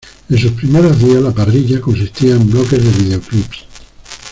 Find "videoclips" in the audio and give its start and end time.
3.03-3.65